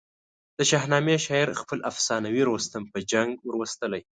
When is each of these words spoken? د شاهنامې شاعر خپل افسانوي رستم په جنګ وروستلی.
د 0.57 0.59
شاهنامې 0.69 1.15
شاعر 1.25 1.49
خپل 1.61 1.79
افسانوي 1.91 2.41
رستم 2.51 2.83
په 2.91 2.99
جنګ 3.11 3.31
وروستلی. 3.49 4.01